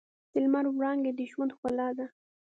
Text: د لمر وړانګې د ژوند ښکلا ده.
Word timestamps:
د 0.31 0.33
لمر 0.43 0.65
وړانګې 0.69 1.11
د 1.15 1.19
ژوند 1.31 1.51
ښکلا 1.55 1.89
ده. 1.97 2.05